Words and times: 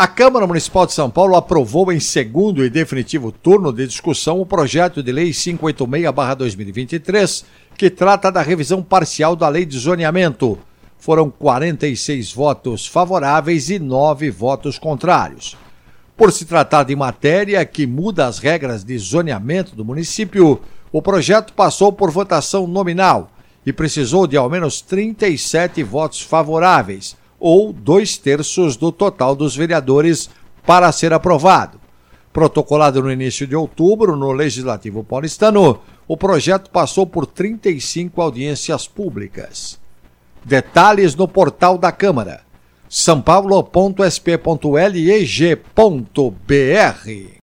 A 0.00 0.06
Câmara 0.06 0.46
Municipal 0.46 0.86
de 0.86 0.92
São 0.94 1.10
Paulo 1.10 1.36
aprovou 1.36 1.92
em 1.92 2.00
segundo 2.00 2.64
e 2.64 2.70
definitivo 2.70 3.30
turno 3.30 3.70
de 3.70 3.86
discussão 3.86 4.40
o 4.40 4.46
projeto 4.46 5.02
de 5.02 5.12
lei 5.12 5.30
586/2023, 5.30 7.44
que 7.76 7.90
trata 7.90 8.32
da 8.32 8.40
revisão 8.40 8.82
parcial 8.82 9.36
da 9.36 9.46
lei 9.46 9.66
de 9.66 9.78
zoneamento. 9.78 10.58
Foram 10.98 11.28
46 11.28 12.32
votos 12.32 12.86
favoráveis 12.86 13.68
e 13.68 13.78
9 13.78 14.30
votos 14.30 14.78
contrários. 14.78 15.54
Por 16.16 16.32
se 16.32 16.46
tratar 16.46 16.84
de 16.84 16.96
matéria 16.96 17.62
que 17.66 17.86
muda 17.86 18.26
as 18.26 18.38
regras 18.38 18.82
de 18.82 18.96
zoneamento 18.98 19.76
do 19.76 19.84
município, 19.84 20.62
o 20.90 21.02
projeto 21.02 21.52
passou 21.52 21.92
por 21.92 22.10
votação 22.10 22.66
nominal 22.66 23.30
e 23.66 23.70
precisou 23.72 24.26
de 24.26 24.34
ao 24.38 24.48
menos 24.48 24.80
37 24.80 25.82
votos 25.82 26.22
favoráveis, 26.22 27.18
ou 27.40 27.72
dois 27.72 28.16
terços 28.18 28.76
do 28.76 28.92
total 28.92 29.34
dos 29.34 29.56
vereadores 29.56 30.28
para 30.66 30.92
ser 30.92 31.12
aprovado. 31.14 31.80
Protocolado 32.32 33.02
no 33.02 33.10
início 33.10 33.44
de 33.46 33.56
outubro 33.56 34.14
no 34.14 34.30
Legislativo 34.30 35.02
Paulistano, 35.02 35.80
o 36.06 36.16
projeto 36.16 36.70
passou 36.70 37.04
por 37.06 37.26
35 37.26 38.20
audiências 38.22 38.86
públicas. 38.86 39.80
Detalhes 40.44 41.16
no 41.16 41.26
portal 41.26 41.76
da 41.78 41.90
Câmara: 41.90 42.42
sãopaulo.sp.leg.br 42.88 44.00